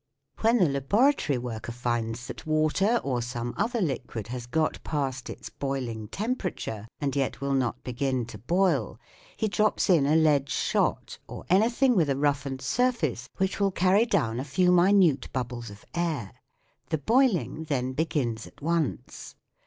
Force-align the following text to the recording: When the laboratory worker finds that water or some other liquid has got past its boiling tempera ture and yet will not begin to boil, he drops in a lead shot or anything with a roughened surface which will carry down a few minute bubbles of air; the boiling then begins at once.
When 0.39 0.57
the 0.57 0.65
laboratory 0.67 1.37
worker 1.37 1.71
finds 1.71 2.25
that 2.25 2.47
water 2.47 2.99
or 3.03 3.21
some 3.21 3.53
other 3.55 3.79
liquid 3.81 4.29
has 4.29 4.47
got 4.47 4.83
past 4.83 5.29
its 5.29 5.51
boiling 5.51 6.07
tempera 6.07 6.49
ture 6.55 6.87
and 6.99 7.15
yet 7.15 7.39
will 7.39 7.53
not 7.53 7.83
begin 7.83 8.25
to 8.25 8.39
boil, 8.39 8.99
he 9.37 9.47
drops 9.47 9.91
in 9.91 10.07
a 10.07 10.15
lead 10.15 10.49
shot 10.49 11.19
or 11.27 11.45
anything 11.51 11.95
with 11.95 12.09
a 12.09 12.17
roughened 12.17 12.63
surface 12.63 13.29
which 13.37 13.59
will 13.59 13.69
carry 13.69 14.07
down 14.07 14.39
a 14.39 14.43
few 14.43 14.71
minute 14.71 15.31
bubbles 15.33 15.69
of 15.69 15.85
air; 15.93 16.31
the 16.89 16.97
boiling 16.97 17.65
then 17.65 17.93
begins 17.93 18.47
at 18.47 18.59
once. 18.59 19.35